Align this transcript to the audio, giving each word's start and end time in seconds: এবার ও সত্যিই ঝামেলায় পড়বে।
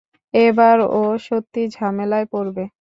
এবার 0.33 0.77
ও 0.91 1.01
সত্যিই 1.27 1.67
ঝামেলায় 1.75 2.27
পড়বে। 2.33 2.63